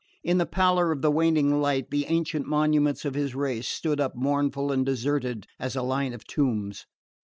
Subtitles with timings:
[0.23, 4.15] In the pallor of the waning night the ancient monuments of his race stood up
[4.15, 6.87] mournful and deserted as a line of tombs.